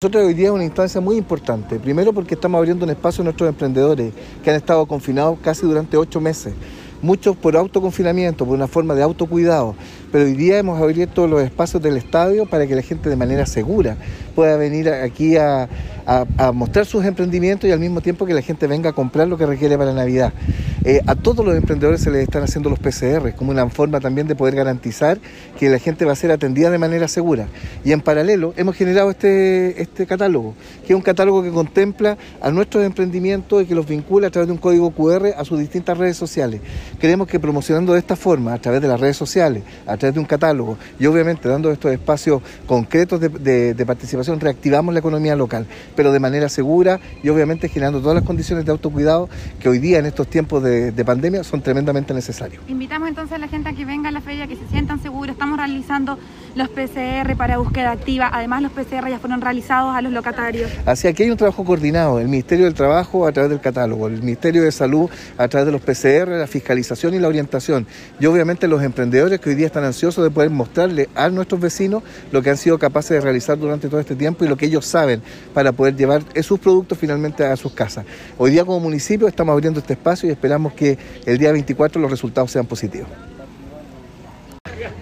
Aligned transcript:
Nosotros 0.00 0.26
hoy 0.26 0.34
día 0.34 0.46
es 0.46 0.52
una 0.52 0.62
instancia 0.62 1.00
muy 1.00 1.16
importante, 1.16 1.80
primero 1.80 2.12
porque 2.12 2.34
estamos 2.34 2.56
abriendo 2.56 2.84
un 2.84 2.90
espacio 2.92 3.22
a 3.22 3.24
nuestros 3.24 3.48
emprendedores 3.48 4.12
que 4.44 4.50
han 4.50 4.54
estado 4.54 4.86
confinados 4.86 5.40
casi 5.42 5.66
durante 5.66 5.96
ocho 5.96 6.20
meses, 6.20 6.54
muchos 7.02 7.36
por 7.36 7.56
autoconfinamiento, 7.56 8.46
por 8.46 8.54
una 8.54 8.68
forma 8.68 8.94
de 8.94 9.02
autocuidado, 9.02 9.74
pero 10.12 10.26
hoy 10.26 10.34
día 10.34 10.58
hemos 10.58 10.80
abierto 10.80 11.26
los 11.26 11.42
espacios 11.42 11.82
del 11.82 11.96
estadio 11.96 12.46
para 12.46 12.68
que 12.68 12.76
la 12.76 12.82
gente 12.82 13.10
de 13.10 13.16
manera 13.16 13.44
segura 13.44 13.96
pueda 14.36 14.56
venir 14.56 14.88
aquí 14.88 15.36
a, 15.36 15.68
mostrar 16.54 16.86
sus 16.86 17.04
emprendimientos 17.04 17.68
y 17.68 17.72
al 17.72 17.80
mismo 17.80 18.00
tiempo 18.00 18.24
que 18.24 18.34
la 18.34 18.42
gente 18.42 18.68
venga 18.68 18.90
a 18.90 18.92
comprar 18.92 19.26
lo 19.26 19.36
que 19.36 19.46
requiere 19.46 19.76
para 19.76 19.92
Navidad. 19.92 20.32
Eh, 20.88 21.02
a 21.06 21.14
todos 21.14 21.44
los 21.44 21.54
emprendedores 21.54 22.00
se 22.00 22.10
les 22.10 22.22
están 22.22 22.44
haciendo 22.44 22.70
los 22.70 22.78
PCR 22.78 23.34
como 23.36 23.50
una 23.50 23.68
forma 23.68 24.00
también 24.00 24.26
de 24.26 24.34
poder 24.34 24.54
garantizar 24.54 25.18
que 25.58 25.68
la 25.68 25.78
gente 25.78 26.06
va 26.06 26.12
a 26.12 26.16
ser 26.16 26.30
atendida 26.30 26.70
de 26.70 26.78
manera 26.78 27.08
segura. 27.08 27.46
Y 27.84 27.92
en 27.92 28.00
paralelo 28.00 28.54
hemos 28.56 28.74
generado 28.74 29.10
este, 29.10 29.82
este 29.82 30.06
catálogo, 30.06 30.54
que 30.86 30.94
es 30.94 30.96
un 30.96 31.02
catálogo 31.02 31.42
que 31.42 31.50
contempla 31.50 32.16
a 32.40 32.50
nuestros 32.50 32.86
emprendimientos 32.86 33.62
y 33.62 33.66
que 33.66 33.74
los 33.74 33.86
vincula 33.86 34.28
a 34.28 34.30
través 34.30 34.46
de 34.46 34.54
un 34.54 34.58
código 34.58 34.90
QR 34.92 35.34
a 35.36 35.44
sus 35.44 35.58
distintas 35.58 35.98
redes 35.98 36.16
sociales. 36.16 36.62
Creemos 36.98 37.28
que 37.28 37.38
promocionando 37.38 37.92
de 37.92 37.98
esta 37.98 38.16
forma, 38.16 38.54
a 38.54 38.58
través 38.58 38.80
de 38.80 38.88
las 38.88 38.98
redes 38.98 39.18
sociales, 39.18 39.64
a 39.86 39.98
través 39.98 40.14
de 40.14 40.20
un 40.20 40.26
catálogo 40.26 40.78
y 40.98 41.04
obviamente 41.04 41.50
dando 41.50 41.70
estos 41.70 41.92
espacios 41.92 42.40
concretos 42.66 43.20
de, 43.20 43.84
participación, 43.86 44.40
reactivamos 44.40 44.94
la 44.94 45.00
economía 45.00 45.36
local, 45.36 45.66
pero 45.94 46.12
de 46.12 46.18
manera 46.18 46.48
segura 46.48 46.98
y 47.22 47.28
obviamente 47.28 47.68
generando 47.68 48.00
todas 48.00 48.14
las 48.14 48.24
condiciones 48.24 48.64
de 48.64 48.72
autocuidado 48.72 49.28
que 49.60 49.68
hoy 49.68 49.80
día 49.80 49.98
en 49.98 50.06
estos 50.06 50.28
tiempos 50.28 50.62
de, 50.62 50.77
pandemia 51.04 51.44
son 51.44 51.62
tremendamente 51.62 52.12
necesarios. 52.14 52.62
Invitamos 52.68 53.08
entonces 53.08 53.34
a 53.34 53.38
la 53.38 53.48
gente 53.48 53.70
a 53.70 53.72
que 53.72 53.84
venga 53.84 54.08
a 54.08 54.12
la 54.12 54.20
feria, 54.20 54.46
que 54.46 54.56
se 54.56 54.66
sientan 54.68 55.00
seguros. 55.00 55.32
Estamos 55.32 55.58
realizando 55.58 56.18
los 56.54 56.68
PCR 56.68 57.36
para 57.36 57.58
búsqueda 57.58 57.92
activa. 57.92 58.30
Además, 58.32 58.62
los 58.62 58.72
PCR 58.72 59.08
ya 59.08 59.18
fueron 59.18 59.40
realizados 59.40 59.94
a 59.94 60.02
los 60.02 60.12
locatarios. 60.12 60.70
Así 60.86 61.08
aquí 61.08 61.22
hay 61.22 61.30
un 61.30 61.36
trabajo 61.36 61.64
coordinado. 61.64 62.18
El 62.20 62.28
Ministerio 62.28 62.64
del 62.66 62.74
Trabajo 62.74 63.26
a 63.26 63.32
través 63.32 63.50
del 63.50 63.60
catálogo, 63.60 64.06
el 64.06 64.20
Ministerio 64.20 64.62
de 64.62 64.72
Salud 64.72 65.08
a 65.36 65.48
través 65.48 65.66
de 65.66 65.72
los 65.72 65.80
PCR, 65.80 66.28
la 66.28 66.46
fiscalización 66.46 67.14
y 67.14 67.18
la 67.18 67.28
orientación. 67.28 67.86
Y 68.20 68.26
obviamente 68.26 68.68
los 68.68 68.82
emprendedores 68.82 69.40
que 69.40 69.50
hoy 69.50 69.56
día 69.56 69.66
están 69.66 69.84
ansiosos 69.84 70.24
de 70.24 70.30
poder 70.30 70.50
mostrarle 70.50 71.08
a 71.14 71.28
nuestros 71.28 71.60
vecinos 71.60 72.02
lo 72.32 72.42
que 72.42 72.50
han 72.50 72.56
sido 72.56 72.78
capaces 72.78 73.10
de 73.10 73.20
realizar 73.20 73.58
durante 73.58 73.88
todo 73.88 74.00
este 74.00 74.14
tiempo 74.14 74.44
y 74.44 74.48
lo 74.48 74.56
que 74.56 74.66
ellos 74.66 74.86
saben 74.86 75.22
para 75.54 75.72
poder 75.72 75.96
llevar 75.96 76.22
sus 76.42 76.58
productos 76.58 76.98
finalmente 76.98 77.44
a 77.44 77.56
sus 77.56 77.72
casas. 77.72 78.04
Hoy 78.36 78.50
día 78.50 78.64
como 78.64 78.80
municipio 78.80 79.28
estamos 79.28 79.52
abriendo 79.52 79.80
este 79.80 79.94
espacio 79.94 80.28
y 80.28 80.32
esperamos 80.32 80.67
que 80.72 80.98
el 81.26 81.38
día 81.38 81.52
24 81.52 82.00
los 82.00 82.10
resultados 82.10 82.50
sean 82.50 82.66
positivos. 82.66 83.08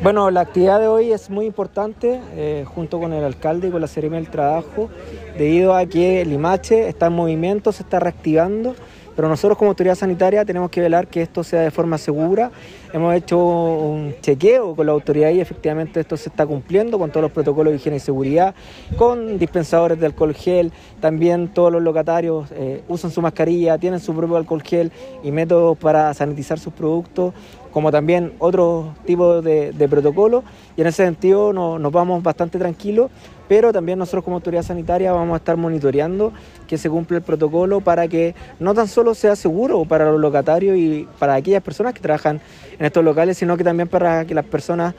Bueno, 0.03 0.31
la 0.31 0.43
actividad 0.43 0.81
de 0.81 0.89
hoy 0.89 1.13
es 1.13 1.31
muy 1.31 1.47
importante, 1.47 2.21
eh, 2.35 2.65
junto 2.67 3.01
con 3.01 3.13
el 3.13 3.25
alcalde 3.25 3.69
y 3.69 3.71
con 3.71 3.81
la 3.81 3.87
Seremi 3.87 4.17
del 4.17 4.29
Trabajo, 4.29 4.91
debido 5.39 5.75
a 5.75 5.87
que 5.87 6.25
Limache 6.25 6.89
está 6.89 7.07
en 7.07 7.15
movimiento, 7.15 7.73
se 7.73 7.83
está 7.83 7.99
reactivando 7.99 8.75
pero 9.17 9.29
nosotros 9.29 9.57
como 9.57 9.71
autoridad 9.71 9.95
sanitaria 9.95 10.45
tenemos 10.45 10.71
que 10.71 10.83
velar 10.83 11.09
que 11.09 11.23
esto 11.23 11.43
sea 11.43 11.63
de 11.63 11.71
forma 11.71 11.97
segura. 11.97 12.51
Hemos 12.93 13.15
hecho 13.15 13.39
un 13.39 14.15
chequeo 14.21 14.77
con 14.77 14.87
la 14.87 14.93
autoridad 14.93 15.31
y 15.31 15.41
efectivamente 15.41 16.01
esto 16.01 16.17
se 16.17 16.29
está 16.29 16.47
cumpliendo 16.47 16.99
con 16.99 17.11
todos 17.11 17.23
los 17.23 17.33
protocolos 17.33 17.73
de 17.73 17.79
higiene 17.79 17.97
y 17.97 18.01
seguridad, 18.01 18.55
con 18.97 19.39
dispensadores 19.39 19.99
de 19.99 20.07
alcohol 20.07 20.35
gel, 20.35 20.71
también 21.01 21.49
todos 21.49 21.73
los 21.73 21.83
locatarios 21.83 22.49
eh, 22.53 22.83
usan 22.89 23.11
su 23.11 23.23
mascarilla, 23.23 23.79
tienen 23.79 24.01
su 24.01 24.15
propio 24.15 24.37
alcohol 24.37 24.63
gel 24.63 24.93
y 25.25 25.31
métodos 25.31 25.79
para 25.79 26.13
sanitizar 26.15 26.59
sus 26.59 26.75
productos 26.75 27.33
como 27.77 27.93
también 27.93 28.33
otro 28.39 28.95
tipo 29.05 29.43
de, 29.43 29.87
protocolo 29.91 30.43
y 30.79 30.81
en 30.81 30.87
ese 30.87 31.05
sentido 31.05 31.53
nos 31.53 31.93
vamos 31.93 32.23
bastante 32.23 32.59
tranquilos, 32.59 33.11
pero 33.49 33.71
también 33.71 33.99
nosotros 33.99 34.25
como 34.25 34.37
autoridad 34.37 34.63
sanitaria 34.63 35.13
vamos 35.13 35.35
a 35.35 35.37
estar 35.37 35.59
monitoreando 35.59 36.33
que 36.67 36.79
se 36.79 36.89
cumpla 36.89 37.19
el 37.19 37.23
protocolo 37.23 37.83
para 37.83 38.09
que 38.09 38.35
no 38.61 38.73
tan 38.73 38.89
solo 38.89 39.15
sea 39.15 39.37
seguro 39.37 39.85
para 39.85 40.11
los 40.11 40.19
locatarios 40.19 40.75
y 40.79 41.07
para 41.19 41.35
aquellas 41.35 41.63
personas 41.63 41.93
que 41.93 42.01
trabajan 42.01 42.41
en 42.79 42.87
estos 42.87 43.05
locales, 43.05 43.37
sino 43.37 43.59
que 43.59 43.65
también 43.65 43.89
para 43.91 44.25
que 44.25 44.33
las 44.33 44.47
personas 44.47 44.95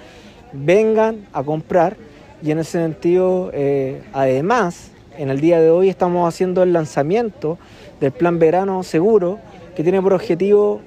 vengan 0.53 1.25
a 1.33 1.41
comprar. 1.41 1.97
Y 2.43 2.51
en 2.51 2.59
ese 2.59 2.73
sentido 2.73 3.49
eh, 3.53 4.03
además 4.13 4.91
en 5.17 5.31
el 5.31 5.41
día 5.41 5.59
de 5.59 5.71
hoy 5.71 5.89
estamos 5.89 6.31
haciendo 6.31 6.61
el 6.61 6.73
lanzamiento 6.73 7.57
del 7.99 8.11
plan 8.11 8.37
verano 8.37 8.83
seguro 8.83 9.39
que 9.75 9.81
tiene 9.81 9.99
por 9.99 10.13
objetivo 10.13 10.79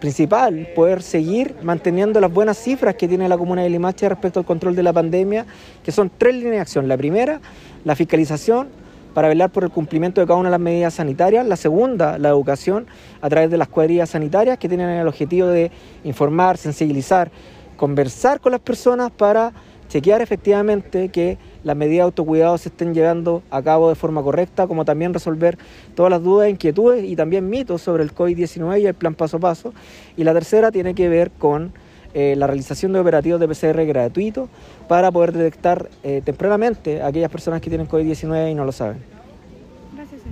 principal, 0.00 0.68
poder 0.74 1.02
seguir 1.02 1.56
manteniendo 1.62 2.20
las 2.20 2.32
buenas 2.32 2.56
cifras 2.58 2.94
que 2.94 3.08
tiene 3.08 3.28
la 3.28 3.36
comuna 3.36 3.62
de 3.62 3.70
Limache 3.70 4.08
respecto 4.08 4.40
al 4.40 4.46
control 4.46 4.76
de 4.76 4.82
la 4.82 4.92
pandemia, 4.92 5.46
que 5.82 5.92
son 5.92 6.10
tres 6.16 6.34
líneas 6.34 6.52
de 6.52 6.60
acción. 6.60 6.88
La 6.88 6.96
primera, 6.96 7.40
la 7.84 7.96
fiscalización 7.96 8.68
para 9.14 9.28
velar 9.28 9.50
por 9.50 9.64
el 9.64 9.70
cumplimiento 9.70 10.20
de 10.20 10.26
cada 10.26 10.38
una 10.38 10.48
de 10.48 10.52
las 10.52 10.60
medidas 10.60 10.94
sanitarias. 10.94 11.44
La 11.44 11.56
segunda, 11.56 12.18
la 12.18 12.28
educación 12.28 12.86
a 13.20 13.28
través 13.28 13.50
de 13.50 13.56
las 13.56 13.68
cuadrillas 13.68 14.10
sanitarias 14.10 14.58
que 14.58 14.68
tienen 14.68 14.88
el 14.90 15.08
objetivo 15.08 15.48
de 15.48 15.70
informar, 16.04 16.56
sensibilizar, 16.56 17.30
conversar 17.76 18.40
con 18.40 18.52
las 18.52 18.60
personas 18.60 19.10
para 19.10 19.52
chequear 19.88 20.20
efectivamente 20.20 21.08
que 21.08 21.38
las 21.64 21.76
medidas 21.76 21.98
de 21.98 22.02
autocuidado 22.02 22.58
se 22.58 22.68
estén 22.68 22.94
llevando 22.94 23.42
a 23.50 23.62
cabo 23.62 23.88
de 23.88 23.94
forma 23.94 24.22
correcta, 24.22 24.66
como 24.66 24.84
también 24.84 25.12
resolver 25.12 25.58
todas 25.94 26.10
las 26.10 26.22
dudas, 26.22 26.48
inquietudes 26.48 27.04
y 27.04 27.16
también 27.16 27.48
mitos 27.48 27.82
sobre 27.82 28.02
el 28.02 28.14
COVID-19 28.14 28.80
y 28.80 28.86
el 28.86 28.94
plan 28.94 29.14
paso 29.14 29.38
a 29.38 29.40
paso. 29.40 29.74
Y 30.16 30.24
la 30.24 30.32
tercera 30.32 30.70
tiene 30.70 30.94
que 30.94 31.08
ver 31.08 31.30
con 31.30 31.72
eh, 32.14 32.34
la 32.36 32.46
realización 32.46 32.92
de 32.92 33.00
operativos 33.00 33.38
de 33.38 33.48
PCR 33.48 33.84
gratuitos 33.84 34.48
para 34.88 35.12
poder 35.12 35.32
detectar 35.32 35.90
eh, 36.02 36.22
tempranamente 36.24 37.02
a 37.02 37.08
aquellas 37.08 37.30
personas 37.30 37.60
que 37.60 37.68
tienen 37.68 37.86
COVID-19 37.86 38.50
y 38.50 38.54
no 38.54 38.64
lo 38.64 38.72
saben. 38.72 38.96
Gracias, 39.94 40.22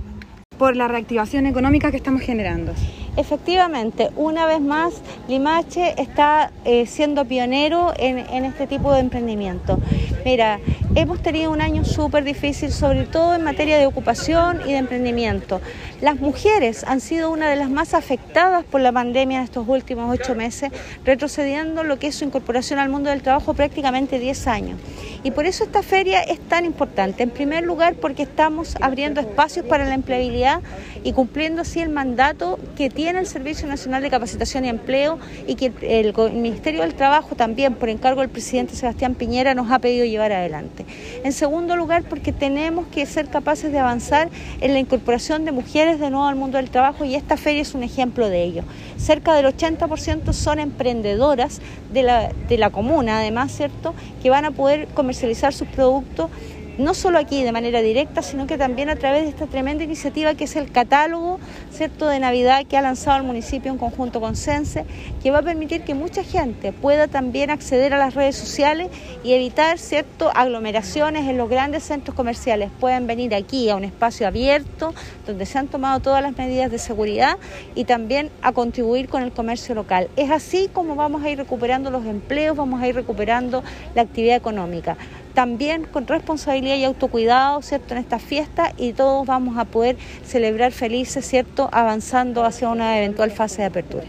Por 0.57 0.75
la 0.75 0.87
reactivación 0.87 1.45
económica 1.45 1.91
que 1.91 1.97
estamos 1.97 2.23
generando. 2.23 2.73
Efectivamente, 3.15 4.09
una 4.15 4.45
vez 4.47 4.59
más, 4.59 5.01
Limache 5.27 5.93
está 6.01 6.51
eh, 6.65 6.87
siendo 6.87 7.25
pionero 7.25 7.93
en, 7.97 8.19
en, 8.19 8.45
este 8.45 8.65
tipo 8.65 8.91
de 8.93 8.99
emprendimiento. 8.99 9.79
Mira, 10.25 10.59
hemos 10.97 11.21
tenido 11.21 11.51
un 11.51 11.61
año 11.61 11.85
súper 11.85 12.23
difícil, 12.23 12.71
sobre 12.71 13.03
todo 13.03 13.35
en 13.35 13.43
materia 13.43 13.77
de 13.77 13.85
ocupación 13.85 14.61
y 14.65 14.71
de 14.71 14.77
emprendimiento. 14.77 15.61
Las 16.01 16.19
mujeres 16.19 16.83
han 16.85 17.01
sido 17.01 17.29
una 17.29 17.47
de 17.49 17.55
las 17.55 17.69
más 17.69 17.93
afectadas 17.93 18.65
por 18.65 18.81
la 18.81 18.91
pandemia 18.91 19.37
en 19.37 19.43
estos 19.43 19.67
últimos 19.67 20.11
ocho 20.11 20.33
meses, 20.33 20.71
retrocediendo 21.05 21.83
lo 21.83 21.99
que 21.99 22.07
es 22.07 22.15
su 22.15 22.25
incorporación 22.25 22.79
al 22.79 22.89
mundo 22.89 23.11
del 23.11 23.21
trabajo 23.21 23.53
prácticamente 23.53 24.17
diez 24.17 24.47
años. 24.47 24.79
Y 25.23 25.31
por 25.31 25.45
eso 25.45 25.63
esta 25.63 25.83
feria 25.83 26.21
es 26.21 26.39
tan 26.39 26.65
importante. 26.65 27.21
En 27.21 27.29
primer 27.29 27.63
lugar, 27.63 27.95
porque 27.95 28.23
estamos 28.23 28.75
abriendo 28.81 29.21
espacios 29.21 29.65
para 29.65 29.85
la 29.85 29.93
empleabilidad 29.93 30.61
y 31.03 31.13
cumpliendo 31.13 31.61
así 31.61 31.79
el 31.79 31.89
mandato 31.89 32.57
que 32.75 32.89
tiene 32.89 33.19
el 33.19 33.27
Servicio 33.27 33.67
Nacional 33.67 34.01
de 34.01 34.09
Capacitación 34.09 34.65
y 34.65 34.69
Empleo 34.69 35.19
y 35.45 35.55
que 35.55 35.71
el, 35.81 36.13
Ministerio 36.33 36.81
del 36.81 36.95
Trabajo 36.95 37.35
también, 37.35 37.75
por 37.75 37.89
encargo 37.89 38.21
del 38.21 38.29
presidente 38.29 38.75
Sebastián 38.75 39.15
Piñera, 39.15 39.53
nos 39.53 39.71
ha 39.71 39.79
pedido 39.79 40.05
llevar 40.05 40.31
adelante. 40.31 40.86
En 41.23 41.33
segundo 41.33 41.75
lugar, 41.75 42.03
porque 42.03 42.31
tenemos 42.31 42.87
que 42.87 43.05
ser 43.05 43.27
capaces 43.27 43.71
de 43.71 43.79
avanzar 43.79 44.29
en 44.61 44.73
la 44.73 44.79
incorporación 44.79 45.45
de 45.45 45.51
mujeres 45.51 45.99
de 45.99 46.09
nuevo 46.09 46.27
al 46.27 46.35
mundo 46.35 46.57
del 46.57 46.69
trabajo 46.69 47.05
y 47.05 47.15
esta 47.15 47.37
feria 47.37 47.61
es 47.61 47.73
un 47.73 47.83
ejemplo 47.83 48.29
de 48.29 48.43
ello. 48.43 48.63
Cerca 48.97 49.33
del 49.35 49.45
80% 49.45 50.33
son 50.33 50.59
emprendedoras 50.59 51.61
de 51.91 52.03
la, 52.03 52.29
de 52.47 52.57
la 52.57 52.69
comuna, 52.69 53.19
además, 53.19 53.51
¿cierto?, 53.51 53.93
que 54.21 54.29
van 54.29 54.45
a 54.45 54.51
poder 54.51 54.87
comercializar 54.89 55.53
sus 55.53 55.67
productos 55.67 56.29
no 56.77 56.93
solo 56.93 57.17
aquí 57.17 57.43
de 57.43 57.51
manera 57.51 57.81
directa, 57.81 58.21
sino 58.21 58.47
que 58.47 58.57
también 58.57 58.89
a 58.89 58.95
través 58.95 59.23
de 59.23 59.29
esta 59.29 59.47
tremenda 59.47 59.83
iniciativa 59.83 60.35
que 60.35 60.43
es 60.43 60.55
el 60.55 60.71
catálogo 60.71 61.39
¿cierto? 61.71 62.07
de 62.07 62.19
Navidad 62.19 62.65
que 62.65 62.77
ha 62.77 62.81
lanzado 62.81 63.17
el 63.17 63.23
municipio 63.23 63.71
en 63.71 63.77
conjunto 63.77 64.21
con 64.21 64.35
Sense, 64.35 64.85
que 65.21 65.31
va 65.31 65.39
a 65.39 65.41
permitir 65.41 65.81
que 65.81 65.95
mucha 65.95 66.23
gente 66.23 66.71
pueda 66.73 67.07
también 67.07 67.49
acceder 67.49 67.93
a 67.93 67.97
las 67.97 68.13
redes 68.13 68.35
sociales 68.35 68.89
y 69.23 69.33
evitar 69.33 69.79
¿cierto? 69.79 70.31
aglomeraciones 70.35 71.27
en 71.27 71.37
los 71.37 71.49
grandes 71.49 71.83
centros 71.83 72.15
comerciales. 72.15 72.69
Pueden 72.79 73.07
venir 73.07 73.33
aquí 73.33 73.69
a 73.69 73.75
un 73.75 73.83
espacio 73.83 74.27
abierto 74.27 74.93
donde 75.25 75.45
se 75.45 75.57
han 75.57 75.67
tomado 75.67 75.99
todas 75.99 76.21
las 76.21 76.37
medidas 76.37 76.69
de 76.69 76.77
seguridad 76.77 77.37
y 77.75 77.85
también 77.85 78.29
a 78.41 78.51
contribuir 78.51 79.09
con 79.09 79.23
el 79.23 79.31
comercio 79.31 79.73
local. 79.73 80.09
Es 80.15 80.29
así 80.29 80.69
como 80.71 80.95
vamos 80.95 81.23
a 81.23 81.29
ir 81.29 81.37
recuperando 81.37 81.89
los 81.89 82.05
empleos, 82.05 82.55
vamos 82.55 82.81
a 82.81 82.87
ir 82.87 82.95
recuperando 82.95 83.63
la 83.95 84.03
actividad 84.03 84.35
económica 84.35 84.97
también 85.37 85.83
con 85.83 86.07
responsabilidad 86.07 86.77
y 86.77 86.83
autocuidado, 86.83 87.61
¿cierto?, 87.61 87.93
en 87.93 87.99
esta 87.99 88.17
fiesta 88.17 88.73
y 88.75 88.93
todos 88.93 89.27
vamos 89.27 89.55
a 89.59 89.65
poder 89.65 89.95
celebrar 90.25 90.71
felices, 90.71 91.27
¿cierto?, 91.27 91.69
avanzando 91.71 92.43
hacia 92.43 92.69
una 92.69 92.97
eventual 92.97 93.29
fase 93.29 93.61
de 93.61 93.67
apertura. 93.67 94.05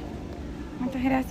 Muchas 0.80 1.04
gracias. 1.04 1.26